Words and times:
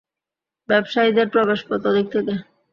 ব্যবসায়ীদের 0.69 1.27
প্রবেশপথ 1.29 1.81
ওদিক 1.89 2.07
থেকে। 2.13 2.33